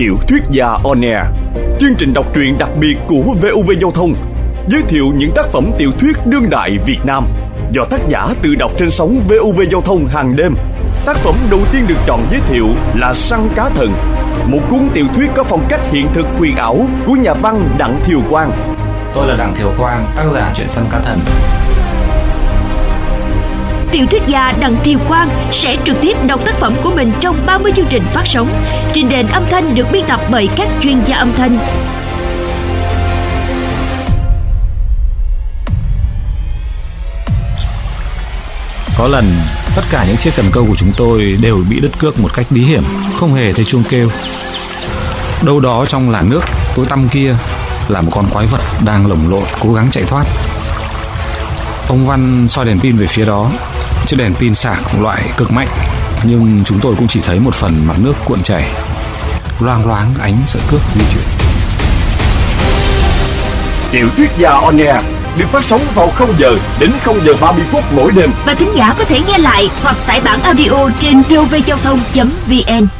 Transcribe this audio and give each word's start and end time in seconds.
Tiểu 0.00 0.18
thuyết 0.28 0.42
gia 0.50 0.66
On 0.84 1.00
Air. 1.00 1.24
Chương 1.80 1.94
trình 1.98 2.12
đọc 2.14 2.26
truyện 2.34 2.58
đặc 2.58 2.68
biệt 2.80 2.96
của 3.08 3.22
VOV 3.22 3.70
Giao 3.80 3.90
thông 3.90 4.14
Giới 4.68 4.82
thiệu 4.88 5.04
những 5.16 5.30
tác 5.34 5.46
phẩm 5.46 5.70
tiểu 5.78 5.90
thuyết 5.98 6.16
đương 6.26 6.50
đại 6.50 6.78
Việt 6.86 6.98
Nam 7.04 7.24
Do 7.72 7.82
tác 7.90 8.00
giả 8.08 8.28
tự 8.42 8.54
đọc 8.54 8.72
trên 8.78 8.90
sóng 8.90 9.20
VOV 9.28 9.60
Giao 9.70 9.80
thông 9.80 10.06
hàng 10.06 10.36
đêm. 10.36 10.54
Tác 11.06 11.16
phẩm 11.16 11.34
đầu 11.50 11.60
tiên 11.72 11.82
được 11.88 11.94
chọn 12.06 12.26
giới 12.30 12.40
thiệu 12.40 12.66
là 12.94 13.14
Săn 13.14 13.48
Cá 13.54 13.68
Thần 13.68 13.92
Một 14.46 14.60
cuốn 14.70 14.88
tiểu 14.94 15.06
thuyết 15.14 15.30
có 15.34 15.44
phong 15.44 15.66
cách 15.68 15.80
hiện 15.92 16.06
thực 16.14 16.26
huyền 16.38 16.56
ảo 16.56 16.78
của 17.06 17.14
nhà 17.14 17.34
văn 17.34 17.76
Đặng 17.78 18.00
Thiều 18.04 18.20
Quang. 18.30 18.76
Tôi 19.14 19.28
là 19.28 19.36
Đặng 19.36 19.54
Thiều 19.54 19.72
Quang, 19.78 20.06
tác 20.16 20.24
giả 20.34 20.52
truyện 20.54 20.68
Săn 20.68 20.84
Cá 20.90 21.00
Thần. 21.00 21.18
Tiểu 23.92 24.06
thuyết 24.06 24.22
gia 24.26 24.52
Đặng 24.52 24.76
Thiều 24.84 24.98
Quang 25.08 25.28
sẽ 25.52 25.76
trực 25.84 25.96
tiếp 26.00 26.16
đọc 26.26 26.40
tác 26.46 26.54
phẩm 26.60 26.74
của 26.82 26.90
mình 26.90 27.12
trong 27.20 27.46
30 27.46 27.72
chương 27.76 27.86
trình 27.90 28.02
phát 28.12 28.22
sóng 28.26 28.48
trên 28.92 29.08
nền 29.08 29.26
âm 29.26 29.44
thanh 29.50 29.74
được 29.74 29.86
biên 29.92 30.04
tập 30.08 30.20
bởi 30.30 30.48
các 30.56 30.68
chuyên 30.82 31.04
gia 31.06 31.16
âm 31.16 31.32
thanh. 31.32 31.58
Có 38.98 39.08
lần, 39.08 39.24
tất 39.76 39.82
cả 39.90 40.04
những 40.08 40.16
chiếc 40.16 40.30
cần 40.36 40.46
câu 40.52 40.64
của 40.68 40.74
chúng 40.76 40.92
tôi 40.96 41.38
đều 41.42 41.64
bị 41.70 41.80
đứt 41.80 41.90
cước 41.98 42.20
một 42.20 42.34
cách 42.34 42.46
bí 42.50 42.60
hiểm, 42.60 42.82
không 43.14 43.34
hề 43.34 43.52
thấy 43.52 43.64
chuông 43.64 43.82
kêu. 43.88 44.10
Đâu 45.42 45.60
đó 45.60 45.86
trong 45.86 46.10
làn 46.10 46.30
nước 46.30 46.42
tối 46.74 46.86
tăm 46.86 47.08
kia 47.08 47.34
là 47.88 48.00
một 48.00 48.10
con 48.14 48.26
quái 48.32 48.46
vật 48.46 48.60
đang 48.84 49.06
lồng 49.06 49.30
lộn 49.30 49.44
cố 49.60 49.72
gắng 49.72 49.88
chạy 49.92 50.04
thoát. 50.04 50.24
Ông 51.88 52.06
Văn 52.06 52.48
soi 52.48 52.64
đèn 52.64 52.80
pin 52.80 52.96
về 52.96 53.06
phía 53.06 53.24
đó, 53.24 53.50
chiếc 54.10 54.16
đèn 54.16 54.34
pin 54.34 54.54
sạc 54.54 55.00
loại 55.00 55.22
cực 55.36 55.50
mạnh, 55.50 55.68
nhưng 56.22 56.62
chúng 56.64 56.80
tôi 56.80 56.94
cũng 56.98 57.08
chỉ 57.08 57.20
thấy 57.20 57.40
một 57.40 57.54
phần 57.54 57.86
mặt 57.86 57.94
nước 57.98 58.12
cuộn 58.24 58.42
chảy, 58.42 58.70
loang 59.60 59.86
loáng 59.86 60.14
ánh 60.20 60.36
sợi 60.46 60.62
cước 60.70 60.80
di 60.94 61.00
chuyển. 61.12 61.24
Tiểu 63.92 64.08
thuyết 64.16 64.30
gia 64.38 64.50
On 64.50 64.78
Air 64.78 65.04
được 65.38 65.46
phát 65.48 65.64
sóng 65.64 65.80
vào 65.94 66.10
0 66.10 66.34
giờ 66.38 66.56
đến 66.80 66.90
0 67.04 67.20
giờ 67.24 67.34
30 67.40 67.64
phút 67.70 67.84
mỗi 67.92 68.12
đêm 68.12 68.30
Và 68.46 68.54
thính 68.54 68.72
giả 68.74 68.94
có 68.98 69.04
thể 69.04 69.20
nghe 69.28 69.38
lại 69.38 69.68
hoặc 69.82 69.96
tải 70.06 70.20
bản 70.20 70.40
audio 70.42 70.90
trên 71.00 71.22
vovgiao 71.22 71.78
thông.vn. 71.78 72.99